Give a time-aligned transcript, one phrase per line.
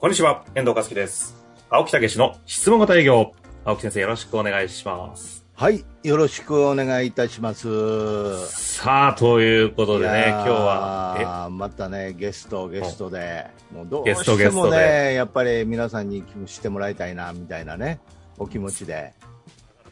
[0.00, 1.34] こんにちは、遠藤和樹です。
[1.68, 3.32] 青木武の質問型営業。
[3.64, 5.44] 青木先生、よろしくお願いします。
[5.54, 8.46] はい、よろしくお願いいたします。
[8.46, 17.98] さあ、ということでね、今日は、またね、ゲスト、ゲストで、もうどうゲストしてもね、やっぱり皆さんにしてもらいたいな、みたいなね、
[18.38, 19.14] お気持ちで。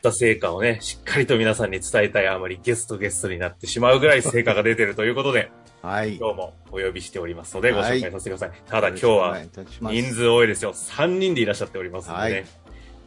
[0.02, 5.50] た成果をね、しっかりと皆さんに伝えたいあまりゲストゲストになってしまうぐらい成果が出てるということで、
[5.86, 6.16] はい。
[6.16, 8.50] 今日もお呼びしておりますので、ごはい紹介させてください。
[8.68, 9.38] ただ今日は
[9.92, 10.72] 人数多いですよ。
[10.72, 12.34] 3人でいらっしゃっておりますのでね。
[12.34, 12.44] はい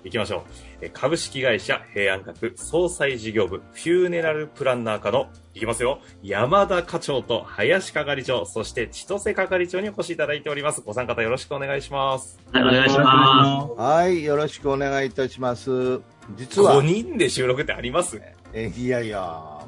[0.01, 0.41] 行きましょう。
[0.79, 10.79] え株式会社平安閣総裁事業部フューネラルプランナー課の、いきますよ、山田課長と林係長、そして千歳係長にお越しいただいております。
[10.79, 12.39] ご参加よろしくお願いします。
[12.53, 15.99] はい、お願いしまはい、よろしくお願いいたします。
[16.37, 18.21] 実は5、人で収録ってあります？
[18.53, 19.58] えいやいや、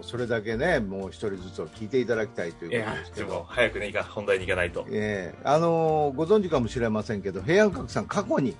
[0.00, 3.44] もうそれだけね、もう一人ずつを聞いていただきたいということです、けど。
[3.50, 4.86] 早くね、いか本題に行かないと。
[4.90, 8.56] ええあのーご存知かもしれませんけど、平安閣さん、過去に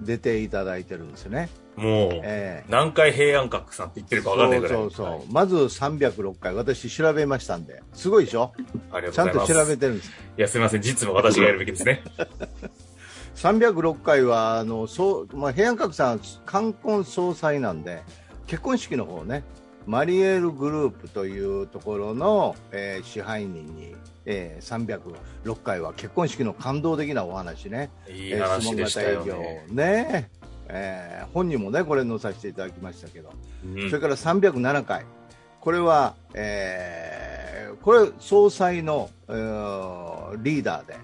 [0.00, 1.50] 出ていただいてるんですね。
[1.76, 4.74] もう、ええ何回平安閣さんって言ってるかわかんないぐらい。
[4.74, 8.54] そうそうそう、はいまず306回、私調べましたんで、すごいでしょ、
[8.90, 9.68] ありがちゃんととうございます。
[9.68, 10.10] 調べてるんです。
[10.38, 10.80] いや、すみません。
[10.80, 12.02] 実務私がやるべきですね。
[13.36, 18.02] 306回はあのそう、まあ、平安閣さん、冠婚葬祭なんで、
[18.46, 19.44] 結婚式の方ね、
[19.86, 25.12] マリエールグループというところの、えー支配人に、えー
[25.44, 29.26] 306回は結婚式の感動的なお話ね、いいえー話でしたよね。
[29.68, 30.30] 業ね、
[30.68, 33.32] えー本人もね、これ載させていただきましたけど、
[33.64, 35.04] うんそれから307回、
[35.60, 40.96] これは、えーこれ、総裁の、えーリーダーで、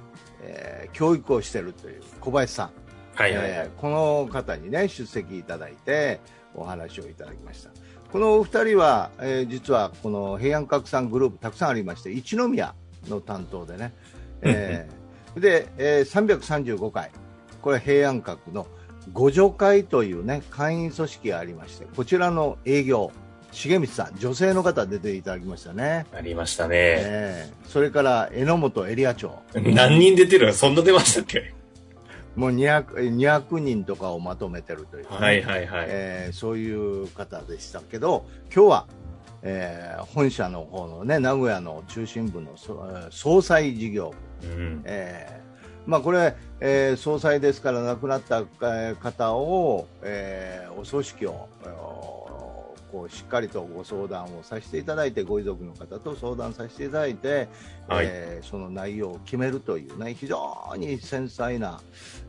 [0.42, 2.70] えー教育をしているという小林さん、
[3.14, 3.50] はいはいはい。
[3.50, 6.20] えーこの方に、ね、出席いただいて
[6.54, 7.70] お話をいただきました。
[8.16, 12.74] このお二人は、えー実はこの平安閣さんグループたくさんありまして一宮
[13.10, 13.92] の担当でね、
[14.40, 17.10] えーで、えー335回。
[17.60, 18.66] これ平安閣の
[19.14, 23.12] 互助会というね会員組織がありましてこちらの営業
[23.52, 26.68] 重光さん女性の方出ていただきましたね、ありましたね。
[26.74, 29.40] えーそれから榎本エリア長。
[29.52, 30.52] 何人出てるの？
[30.54, 31.52] そんな出ましたっけ？
[32.36, 35.86] もう 200, 200人とかをまとめてるというね、はいはいはい。
[35.88, 38.86] えーそういう方でしたけど今日は、
[39.42, 42.50] えー本社の方のね名古屋の中心部の
[43.10, 44.14] 総裁事業。
[44.42, 44.82] 部、うん。
[44.84, 45.46] えー
[45.86, 52.15] まあ、これ、えー総裁ですから亡くなったえー方を、えーお葬式をえー
[52.96, 57.48] こうしっかりとご相談をさせていただいてご遺族の方と相談させていただいて、
[57.88, 61.80] はいえーその内容を決めるというね非常に繊細な、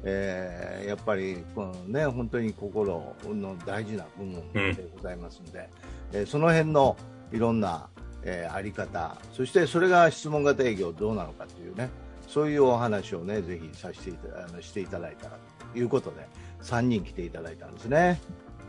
[0.03, 5.69] えーやっぱりこの、ね、本当に心の大事な部分でございますので、
[6.11, 6.97] えーその辺の
[7.31, 7.87] いろんな、
[8.23, 11.89] えーあり方そしてそれが質問型営業どうなのかというね
[12.27, 15.37] そういうお話をねぜひさせていたあのしていただいたら
[15.73, 16.27] ということで
[16.61, 18.19] 3人来ていただいたんですね。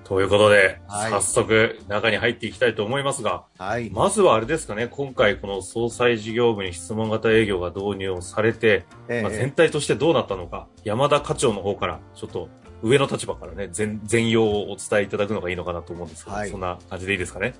[0.09, 12.49] ということで、はい早速中に入っていきたいと思いますが、はい、まずはあれですかね、今回この総裁事業部に質問型営業が導入をされて、えーまあ、全体としてどうなったのか、山田課長の方から、ちょっと
[12.83, 17.55] 上の立場からね、全全容をお伝えいただくのがいいのかなと思うんですけど、はいそんな感じでいいですかね？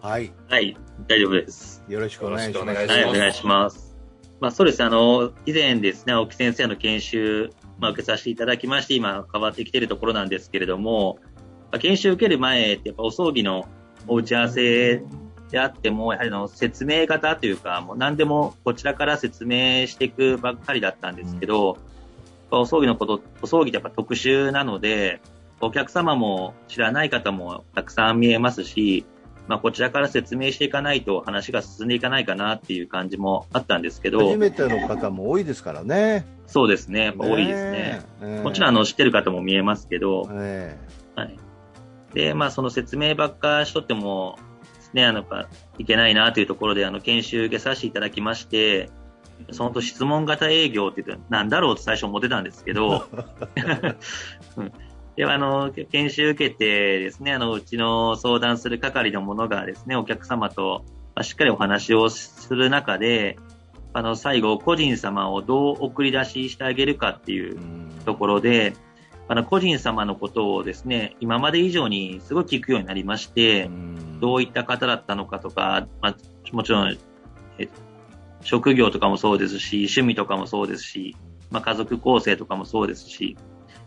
[0.00, 0.32] はい、す。
[0.48, 0.76] はい、
[1.06, 1.84] 大丈夫です。
[1.88, 2.66] よろしくお願いします。
[2.66, 3.96] よろしくお願いしますはい、お願いします。
[4.40, 11.20] まあそうですね、あの、以前ですね、青木先生の研修、まあ受けさせていただきまして、今変わってきているところなんですけれども、
[11.74, 13.66] まあ、研修受ける前ってやっぱお葬儀の
[14.06, 15.02] お打ち合わせ
[15.50, 21.76] であっても、やはりあの説明型というか、もう何でもこちらから説明していくばっかりだったんですけど、やっ
[22.48, 25.20] ぱお葬儀のこと、お葬儀ってやっぱ特殊なので、
[25.60, 29.04] お客様も知らない方もたくさん見えますし、
[29.48, 36.24] まあ、こちらから説明していかないと話が進んでいかないかなっていう感じもあったんですけど初、めての方も多いですからね。
[36.46, 38.02] そうですね、やっぱ多いですね。
[38.22, 38.40] え。
[38.44, 40.78] もちろんあの知ってる方も見えますけど、え
[41.16, 41.38] はい。
[42.14, 44.38] で、まあその説明ばっかしとっても、
[44.92, 45.24] ね、あの、
[45.78, 48.90] いけないなというところで、あの、研修受けさせていただきまして、
[49.50, 53.06] そのと質問型営業って言って、なんだろうと最初思ってたんですけど、
[54.56, 54.72] うん。
[55.16, 60.84] で、あの、研修受けてですね、あの、うちの相談する係の者がですね、お客様と、
[61.14, 63.36] まあしっかりお話をする中で、
[63.92, 67.58] あの、最後、個人様をどう送り出ししてあげるかっていう
[68.04, 68.74] ところで、
[69.26, 73.70] あの個人様のことをですね、今まで以上にすごい聞くようになりまして、
[74.20, 76.16] どういった方だったのかとか、まあ、
[76.52, 76.98] もちろん、
[77.58, 77.68] え
[78.42, 81.16] 職業とかもそうですし、趣味とかもそうですし、
[81.50, 83.36] まあ、家族構成とかもそうですし、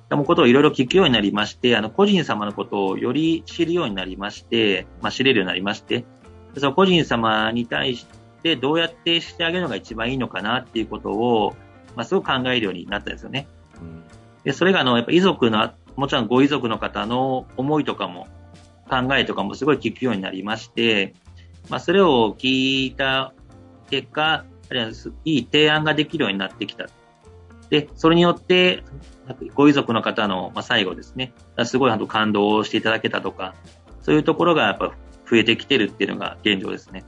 [0.10, 6.06] のことをいろいろ聞くようになりまして、あの、個人様のことをより知るようになりまして、まあ、知れるようになりまして、
[6.58, 8.08] その個人様に対し
[8.42, 11.56] てどうやってしてあげるのが一番いいのかなっていうことを、
[11.96, 13.48] まあ、すごく考えるようになったんですよね。
[14.48, 18.28] うんで、それがあの、やっぱ遺族の、もちろんご遺族の方の思いとかも、
[18.90, 21.16] 考えとかもすごい聞くようになりまして、
[21.68, 23.34] まあ、それを聞いた
[23.90, 24.92] 結果、あるいは
[25.26, 26.88] いい提案ができるようになってきた。
[27.70, 28.86] で、それによって、
[29.54, 31.34] ご遺族の方の、まあ、最後ですね、
[31.66, 33.54] すごい感動をしていただけたとか、
[34.02, 34.94] そういうところがやっぱ
[35.30, 37.04] 増えてきてるっていうのが現状ですね。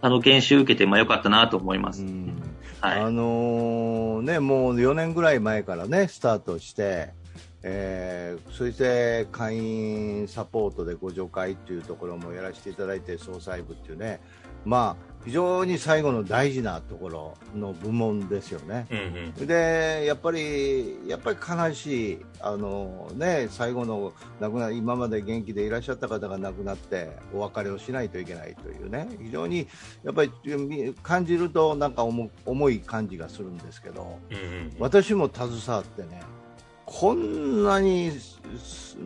[0.00, 2.02] あの、研修受けて、まあ、良かったなと思います。
[2.02, 2.42] うん
[2.80, 3.00] はい。
[3.00, 7.10] あのーね、もう4年ぐらい前からね、スタートして、
[7.62, 14.20] えーそして会員サポートでご助会っていうところもやらせていただいて、総裁部っていうね、
[14.64, 18.86] まあ、非常に最後の大事なところの部門ですよね。
[18.90, 18.98] うん
[19.38, 19.46] うん。
[19.46, 21.36] でやっぱり、やっぱり
[21.68, 29.68] 悲しい、あのね、最後の亡くな今まで元気でいらっしゃった方が亡くなってお別れをしないといけないというね、非常に
[30.02, 34.76] やっぱりみ感じるとなんか重重い感じがするんですけど、うんうん。
[34.78, 36.22] 私も携わってね、
[36.86, 38.96] こんなにす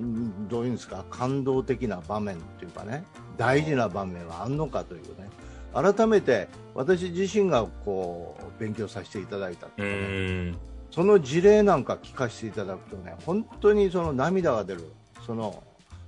[0.48, 3.02] どういうんですか感動的な場面っていうかね、
[3.36, 5.28] 大事な場面はあんのかというね。
[5.72, 10.72] 改めて私自身がこう勉強させていただいたってういうかねん。
[10.90, 14.92] その事例なんか聞かせていただくとね、本当にその涙が出る、
[15.26, 15.62] その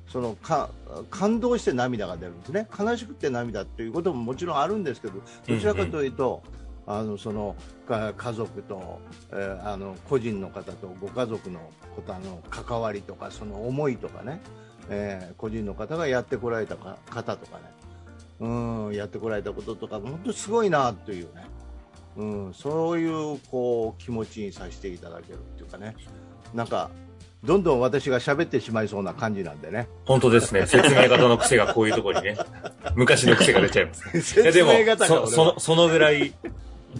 [0.06, 0.68] そのか
[1.10, 5.14] 感動して涙が出るんですね、悲しくて涙っていうことももちろんあるんですけど、
[5.48, 6.42] どちらかというと、
[6.86, 7.56] あのその
[7.88, 9.00] か家族と、
[9.32, 11.60] えーあの個人の方とご家族の
[11.96, 14.40] 方の関わりとか、その思いとかね、
[14.90, 17.64] えー個人の方がやってこられたか方とかね、
[18.40, 18.48] う
[18.90, 21.46] ん、やってこられたこととか、本当にすごいなというね。
[22.16, 25.96] うん、そういうこう気持ちにさせていただけるっていうかね、
[26.52, 26.90] なんか
[27.44, 30.66] どんどん私が喋ってしまいそうな感じなんでね、本当ですね。
[30.66, 32.36] 説明型の癖がこういうところにね、
[32.96, 34.42] 昔の癖が出ちゃいます。
[34.42, 36.32] でも説明その、そのぐらい、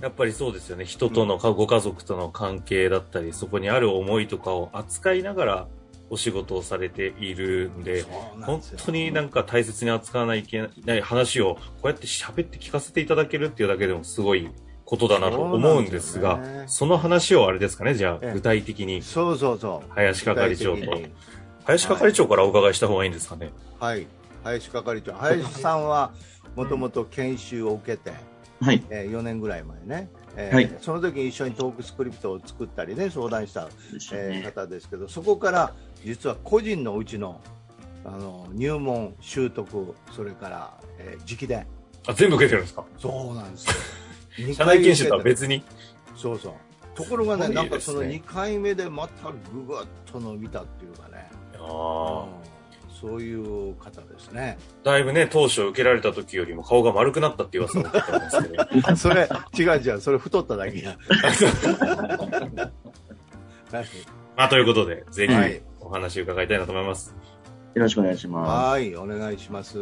[0.03, 0.85] やっぱりそうですよね。
[0.85, 5.67] 人との、ご家族との関係だったり、そこにある思いとかを扱いながら
[6.11, 8.05] お仕事をされているんで、
[8.43, 14.51] 本当になんか大切に扱わないといけない話を、こうやって喋って聞かせていただけるっていうだけでもすごい
[14.85, 18.31] ことだなと思うんですが、そねその話をあれですかね、じゃええ。
[18.31, 20.83] あ、具体的に、そうそうそう、林係長と。
[21.65, 23.51] 林係長からお伺いした方がいいんですかね？
[23.81, 24.07] はい、
[24.43, 26.13] 林係長、林さんは
[26.55, 28.13] もともと研修を受けて、
[28.61, 28.85] はい。
[28.91, 33.69] えー4年ぐらい前ね、えーはいその時に一緒にトークスクリプトを作ったりね、相談した、
[34.13, 34.43] えーね。
[34.43, 35.73] 方ですけど、そこから
[36.05, 37.41] 実は個人のうちの
[38.05, 41.67] あの入門、習得、それから、えー直伝、
[42.07, 42.85] あ、全部受けてるんですか？
[42.99, 43.73] そうなんですよ。
[44.49, 45.63] 二社内研修とは別に？
[46.17, 46.53] そうそう。
[46.95, 51.29] ところがね、すごいなんかその2回目でまたぐぐっと伸びたっていうかね、
[51.59, 52.23] ああ。
[52.25, 52.54] うん
[53.01, 54.59] そういう方ですね。
[54.83, 58.49] だいぶね、当初受けられた時よりも顔が丸くなったって噂を聞いてますけ
[58.81, 58.97] ど。
[58.97, 60.97] それ、違う違う、それ太っただけや。
[63.73, 63.87] はい
[64.37, 67.15] まあ、ということで、ぜひはいお話伺いたいなと思います。
[67.75, 69.79] よろしくお願いしまはい、お願いします。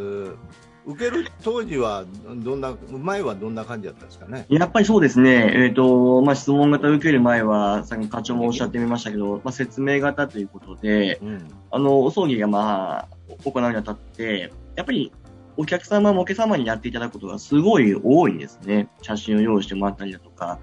[0.85, 2.05] 受ける当時は、
[2.37, 4.47] どんな、前はどんな感じだったんですかね？
[4.49, 4.55] す。
[4.55, 11.49] やっぱりそうですね、えっ、と、まあ、質問型受ける前は、さっき課長もおっしゃってみましたけど、まあ、説明型ということで、うん。
[11.71, 13.09] あの、お葬儀がまあ、
[13.45, 15.13] 行うにあたって、やっぱり、
[15.57, 18.89] お客様、お客様にやっていただくことがすごい多いですね。
[19.03, 20.59] 写真を用意してもらったりだとか、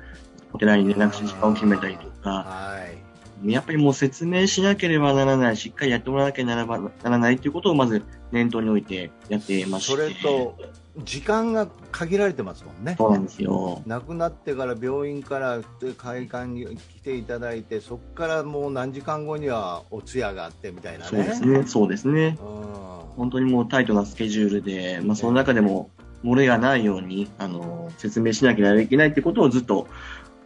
[0.52, 3.09] お寺に連絡して時間を決めたりとか、はい。
[3.44, 9.92] やっぱりもう説明しなければならない、しっかりやってもらわなければならないということをまず念頭に置いてやってまして。
[9.92, 10.56] それと、
[10.98, 12.96] 時間が限られてますもんね。
[12.98, 13.82] そうなんですよ。
[13.86, 15.62] 亡くなってから病院から
[15.98, 21.06] 会館に来ていただいて、そこからもう何時間後にはお通夜があってみたいなね。
[21.10, 21.64] そうですね。
[21.66, 22.38] そうですね。
[22.42, 25.90] うん本当にもうタイトなスケジュールで、まあ、その中でも
[26.24, 29.88] 漏れがないように、あの、説明しなければいけないってことをずっと、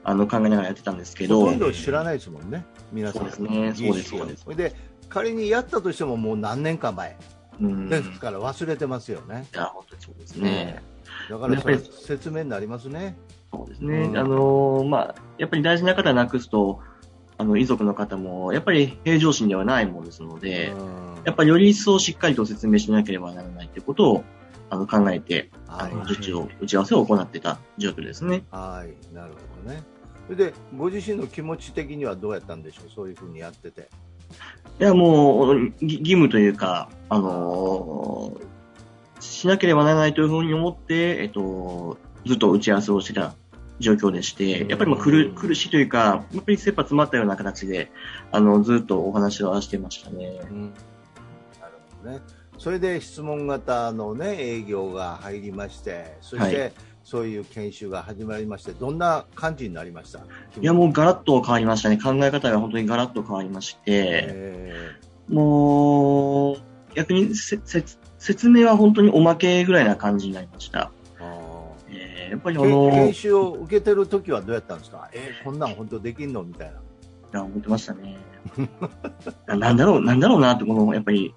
[0.03, 3.21] あの、考えながらやってたんですけどほとん、ど知らないですもんね、皆さん。
[3.21, 4.75] そうですねそうですそうですで、
[5.09, 7.17] 仮にやったとしてももう何年か前。
[7.61, 7.89] うん。
[7.89, 9.47] ですから忘れてますよね。
[9.53, 10.83] いや、本当にそうですね。
[11.29, 13.17] だからそれやっぱ説明になりますね。
[13.51, 13.97] そうですね。
[14.05, 16.79] うんあの、まあ、やっぱり大事な方を亡くすと、
[17.37, 24.23] あの、遺族の方も、やっぱり平常心ではないものですので、うんやっぱりより一層しっかりと説明しなければならないということを、
[24.69, 28.43] あの、考えて、あの、はい受注を、打ち合わせを行ってた状況ですね。
[28.51, 29.83] はい、なるほどね。
[30.33, 33.87] それで、ご自身の気持ち的にはどうやったんでしょう、そういうふうにやってて。
[34.79, 38.53] いや、もう、ぎ義務というか、あのー
[39.19, 43.33] しなければならないというふうに思って、えっと、ずっと打ち合わせをしてた
[43.79, 47.89] 状況でして、やっぱりまあ苦苦しいというか、やっぱり切羽詰まったような形で、
[48.33, 50.27] あの、ずっとお話はしてましたね。
[50.27, 50.47] なる
[52.01, 52.19] ほどね。
[52.57, 56.73] それで質問型のね、営業が入りまして、そして、はい
[57.03, 60.19] そういう研修が始まりまして、どんな感じになりました？
[60.19, 60.21] い
[60.61, 61.97] や、もうガラッと変わりましたね。
[61.97, 64.91] 考え方が本当にガラッと変わりまして、え
[65.29, 66.57] もう、
[66.95, 67.83] 逆にせせ
[68.19, 70.91] 説明は本当におまけぐらいな感じになりました。
[71.89, 75.09] えーやっぱりあの、研修を受けてる時はどうやったんですか？
[75.13, 76.41] えーこんなん本当できんの？
[76.43, 76.73] みたいな。
[76.73, 76.77] い
[77.33, 78.17] や、思ってましたね。
[79.47, 81.33] ななんだろう、なんだろうなって、この、やっぱり、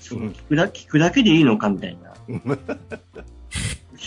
[0.00, 2.12] その聞くだ聞くだけでいいのかみたいな。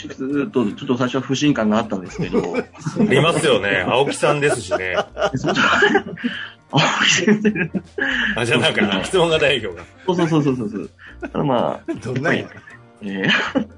[0.08, 3.86] ずーっと、ちょっと最初は不信感があったんですけど、ありますよね。
[3.88, 4.96] 青木さんですしね。
[6.70, 7.72] 青木先生
[8.36, 9.86] あ、じゃあなんか、質問が代表が。
[10.06, 10.90] そうそうそうそうそう。
[11.22, 12.50] ただまあ、どんなんや。
[13.02, 13.68] えー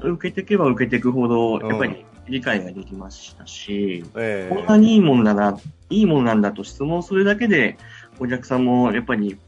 [0.00, 5.58] 受けていけば受けていくほど、うんやっぱり理解ができましたし、えこんなにいいものだな、
[5.88, 7.78] いいものなんだと質問するだけで、
[8.18, 9.38] お客さんもやっぱり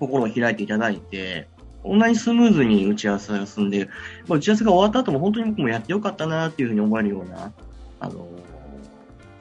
[0.00, 1.48] 心を開いていただいて、
[1.82, 3.90] こんなにスムーズに打ち合わせが進んで、
[4.28, 7.52] まあ、打ち合わせが終わった後も本当に僕もやってよかったなっていうふうに思えるような、
[8.00, 8.28] あの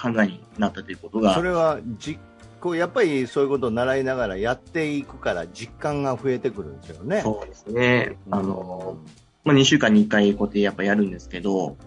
[0.02, 2.20] 考えになったということが、それは実
[2.62, 7.22] 行やっぱりそういうことを習いながらやっていくから実感が増えてくるんですよね。
[7.22, 8.18] そうですね。
[8.32, 8.98] あの、
[9.44, 11.78] まあ、2週間に1回こうやってやっぱやるんですけど、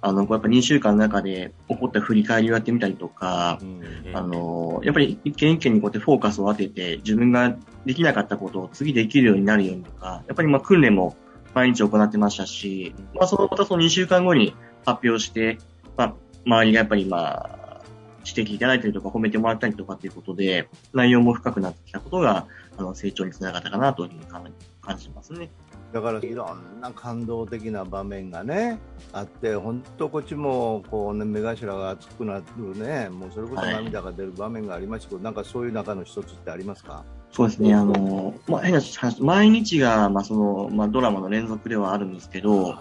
[0.00, 3.82] あの、こうやっぱ2週間の中で起こった振り返りをやってみたりとか、うん
[4.12, 7.56] あの、やっぱり一件一件にこうやってフォーカスを当てて、自分が
[7.86, 11.16] できなかったことを次できるようになるようにとか、やっぱりまあ訓練も
[11.54, 15.58] 毎日行ってましたし、まあそのまたその2週間後に発表して、
[15.96, 17.80] まあ周りがやっぱりまあ、
[18.26, 22.46] 指摘いただいたりとか褒めてもらったりとかっていうことで、内容も深くなってきたことが、
[22.76, 25.50] あの、成長につながったかなというふうに感感じますね。
[25.92, 28.80] だからいろんな感動的な場面がね
[29.12, 37.04] あって本当こっちもこう、ね、目頭が熱くなるねもうそれこそ涙が出る場面がありましたけど、なんかそういう中の一つってありますか？
[37.34, 42.74] そうですね、あの、まあ、変な話、毎日が、まあ、その、まあ、ドラマの連続ではあるんですけど、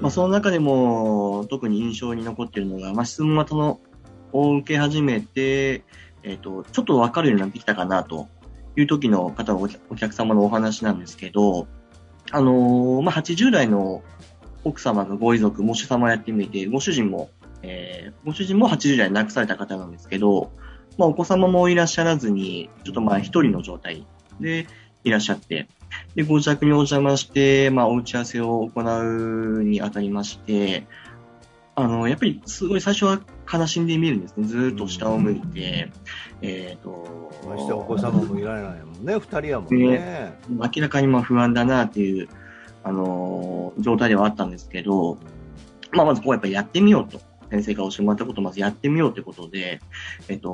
[0.00, 3.80] まあ、その中でも、特に印象に残っているのが、まあ、質問型の、
[4.32, 5.84] を受け始めて、
[6.22, 8.28] えっ、と、ちょっとわかるようになってきたかな、と
[8.76, 11.66] いう時の方のお客様のお話なんですけど、
[12.30, 14.02] あのーまあ、80代の
[14.64, 17.28] 奥様がご遺族、もし様やってみて、ご主人も、
[17.60, 20.50] えーご主人も80代で亡くされた方なんですけど、
[20.98, 24.06] まあ、お子様もいらっしゃらずに、ちょっとまあ、一人の状態
[24.40, 24.66] で
[25.04, 25.68] いらっしゃって、
[26.14, 30.86] で、ご自宅にお邪魔して、まあ、お打ち合わせを行うにあたりまして、
[31.74, 33.20] あの、やっぱりすごい最初は
[33.50, 34.46] 悲しんで見えるんですね。
[34.46, 35.90] ずーっと下を向いて、
[36.42, 42.28] えっ、と、ましてお子様もいられないもんね二人やもんね明らかにまあ不安だなっていう、
[42.84, 45.16] あの状態ではあったんですけど、
[45.92, 47.20] まあ、まずこうやっぱりやってみようと。
[47.52, 49.80] 先生が教えてもらったことをまずやってみようということで、
[50.28, 50.50] えっと、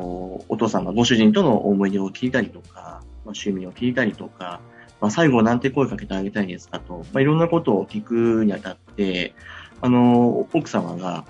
[0.49, 4.61] お父様、ご主人との思い出を聞いたりとか、まあ、趣味を聞いたりとか、
[5.00, 9.33] まあ、最後なんて声かけてあげたいですかと、まあ、いろんなことを聞くにあたって、
[9.81, 11.25] あの、奥様が、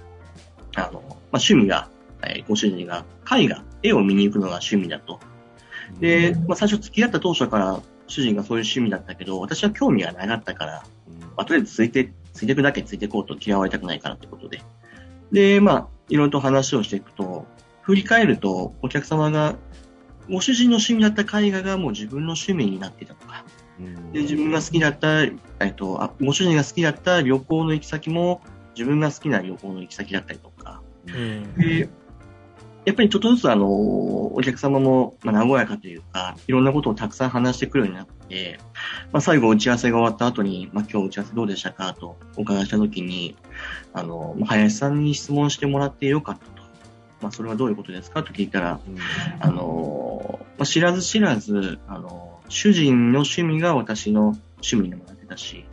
[0.74, 1.90] あの、まあ、趣味が、
[2.22, 5.20] えーご主人が絵画、絵を見に行くのが趣味だと。
[6.00, 10.82] で、まあ、最初付き合った当初から主人がそういう趣味だったけど、私は興味がなかったから、
[11.36, 14.62] まあ、とりあえずついて、ついていくだけついていこうと嫌われたくないからってことで。
[15.32, 17.46] で、まあ、いろいろと話をしていくと、
[17.82, 19.56] 振り返ると、お客様が、
[20.30, 23.44] ご主人の趣味だった絵画がもう自分の趣味になっていたとか、
[24.12, 25.32] で、自分が好きだった、え
[25.68, 28.42] っと、あご主人が好きだった旅行の行き先も、
[28.74, 31.54] 自分が好きな旅行の行き先だったりとか、うん。
[31.54, 31.88] で、
[32.88, 38.58] やっぱりちょっとずつあの、お客様も、まあ、和やかというか、いろんなことをたくさん話してくるようになって、
[39.12, 43.36] まあ、最後打ち合わせが終わった後に、まあ、今日打ち合わせどうでしたかとお伺いした時に、
[43.92, 46.62] あの、まあ林さんに質問してもらってよかったと。
[47.20, 48.80] まあ、それはどういうことですかと聞いたら、
[49.38, 55.66] あの、まあ、知らず知らず、あの、主人の趣味が私の趣味にもなってたし、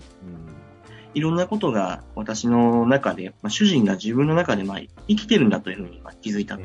[1.15, 6.63] いろんなことが私の中で、まあ、主人が自分の中でまあ生きてるんだというふうにまあ気づいたと。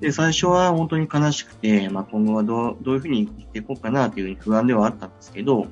[0.00, 5.66] で、最初は本当に悲しくて、まあ、今後はどうどういうふうに生きていこうかなというふうに不安ではあったんですけど、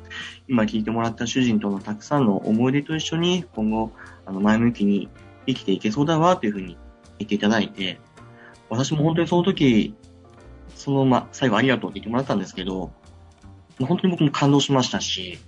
[0.48, 3.92] 今聞いてもらった主人とのたくさんの思い出と一緒に今後、
[4.24, 5.10] あの前向きに
[5.46, 6.78] 生きていけそうだわというふうに
[7.18, 8.00] 言っていただいて、
[8.70, 9.94] 私も本当にその時、
[10.74, 12.92] その、まあ、最後ありがとうって言ってもらったんですけど、
[13.78, 15.38] まあ本当に僕も感動しましたし、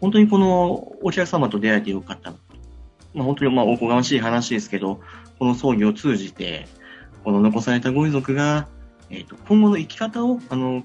[0.00, 2.36] 本当にこのお客様と出会えてよかったな。
[3.14, 5.00] まあ、本当にまあおこがましい話ですけど、
[5.38, 6.66] この葬儀を通じて、
[7.24, 8.68] この残されたご遺族が、
[9.10, 10.84] えっ、と、今後の生き方を、あの、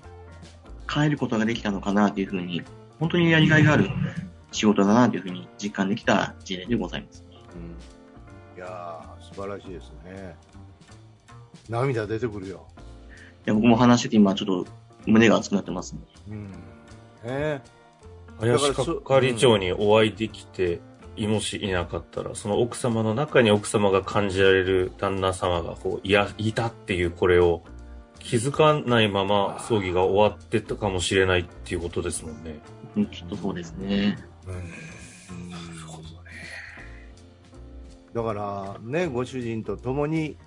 [0.91, 2.63] 変えることができたのかなというふうに、
[2.99, 3.89] 本当にやりがいがある
[4.51, 7.25] 仕事だなというふうに実感できた事例でございます。
[8.55, 10.35] いやー素晴らしいですね
[11.69, 12.67] 涙出てくるよ、
[13.45, 14.71] いや僕も話してて今ちょっと
[15.05, 15.99] 胸が熱くなってますね。
[16.29, 16.51] うん
[17.25, 17.61] ね
[18.39, 20.81] 林係長にお会いできて、
[21.17, 27.63] もしいなかったら、その奥様の中に奥様が感じられる旦那様がこういやいたっていうこれを
[28.19, 32.59] 気づかないまま葬儀が終わってたかもしれないっていうことですもんね。
[32.97, 34.17] うんきっとそうですね。
[38.13, 40.37] だからね、ご主人と共に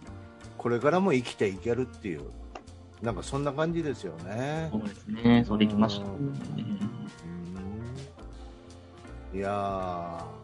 [0.56, 2.22] これからも生きていけるっていう、
[3.02, 4.68] なんかそんな感じですよね。
[4.72, 5.44] そうですね。
[5.46, 6.06] そうできました。
[6.06, 6.87] うん
[9.34, 10.38] いやー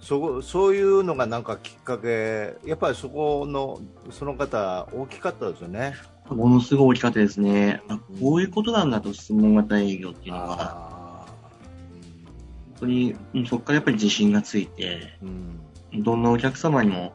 [0.00, 3.80] そこそういうのがなんかきっかけ、やっぱりそこの
[4.12, 5.94] その方、大きかったですよね。
[6.28, 7.82] ものすごい大きかったですね。
[7.88, 11.26] あこういうことなんだと、質問型営業っていうのは、あ
[12.78, 17.12] 本当にうんそこからやっぱり自信がついて、ーうんどんなお客様にも、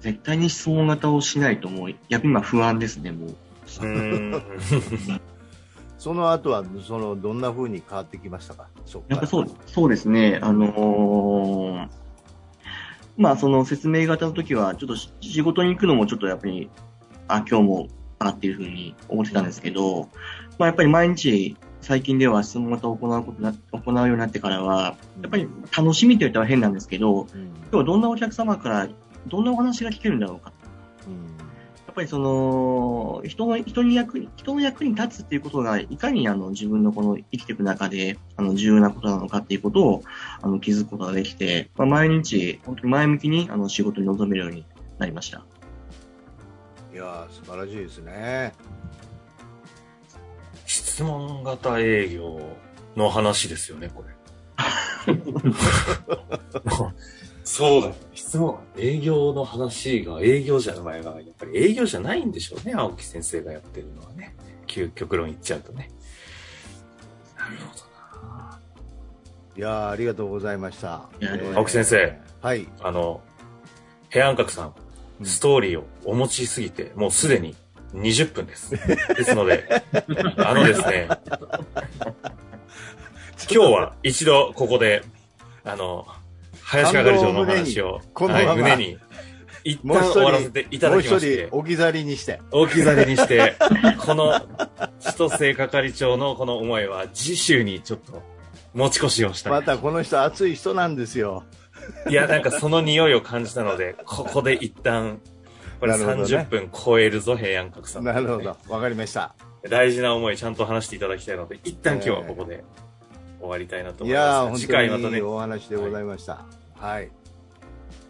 [0.00, 3.36] 絶対に質問型をしないと、もう逆に今不安ですね、もう。
[3.82, 4.42] うん。
[6.06, 8.68] その後はそのどんな風に変わってきましたか、
[9.08, 10.38] やっぱそう、そうですね。
[10.40, 11.88] あのー
[13.16, 16.70] まあその説明型の時は、ちょっとし仕事に行くのもちょっとやっぱり、
[17.26, 17.88] あ、今日も、
[18.20, 20.08] あっていうふうに思ってたんですけど、
[20.58, 28.88] まあやっぱり毎日、最近では質問型を行うことな、行うようになってからは、やっぱり楽しみと言ったら変なんですけど、うん今日はどんなお客様から、
[29.26, 30.52] どんなお話が聞けるんだろうか。
[31.96, 40.02] ぱりその、人の、人に役に、人の役に立つっていうことが、いかにあの、自分のこの生きていく中で、あの、重要なことなのかっていうことを、
[40.42, 44.66] あの、気づくことができて、まあ、毎日、本当に前向きに、あの、仕事に臨めるように
[44.98, 45.42] なりました。
[46.92, 48.52] いやー素晴らしいですね。
[50.66, 52.38] 質問型営業
[52.94, 54.14] の話ですよね、これ。
[57.46, 57.94] そうだよ。
[58.12, 64.34] 質問、営業の話が営業じゃないが、やっぱり営業じゃないんでしょうね、青木先生がやってるのはね。
[64.66, 65.88] 究極論言っちゃうとね。
[67.38, 68.60] なるほどな。
[69.56, 71.08] いやーありがとうございました。
[71.20, 72.18] えー青木先生。
[72.42, 72.68] はい。
[72.80, 73.20] あの、
[74.10, 74.74] 平安閣さん、
[75.20, 77.54] うんストーリーをお持ちすぎて、もうすでに
[77.94, 78.72] 20分です。
[79.16, 79.64] ですので、
[80.36, 81.08] あのですね、
[83.48, 85.04] 今日は一度ここで、
[85.64, 86.06] あの、
[86.66, 88.98] 林係長のお話を、このまま胸に、
[89.62, 92.40] 一旦終わらせていただきましてもう一人、置き去りにして。
[92.50, 93.54] 置き去りにして、
[93.98, 94.40] この
[94.98, 98.22] 千歳係長のこの思いは次週にちょっと
[98.74, 99.52] 持ち越しをしたい。
[99.52, 101.44] またこの人熱い人なんですよ。
[102.08, 105.20] いや、なんかその匂いを感じたので、ここで一旦、
[105.78, 108.56] これなるほどね30分超えるぞ、平安閣さん、なるほど。
[108.68, 109.36] わかりました。
[109.68, 112.64] 大事な思いちゃんと話していただきたいので、一旦今日はここで
[113.40, 114.24] 終わりたいなとい思います。
[114.24, 116.44] やー本次回またねお話でございました。
[116.78, 117.10] はい。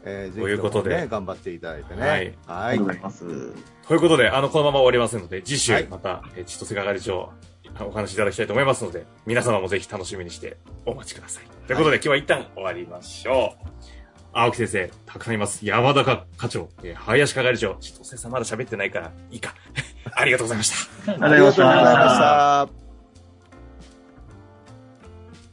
[0.09, 2.01] えー、ぜひということで頑張っていただいてね。
[2.01, 3.53] はいはいありがとうございます。
[3.89, 7.31] ということで、あの、このまま終わりませんので、次はい週また、えー千歳係長、
[7.81, 11.45] お話しいただきたいと思いますので、皆様もぜひ楽しみにしてお待ちください。
[11.67, 13.67] ということで、今日は一旦終わりましょう。
[14.33, 15.65] 青木先生、たくさんいます。
[15.67, 19.55] 山田課長、えー林係長、千歳さんまだ喋ってないから、いいか。
[20.15, 20.71] ありがとうございまし
[21.07, 21.13] た。
[21.13, 22.79] ありがとうございまし。
[22.79, 22.86] た。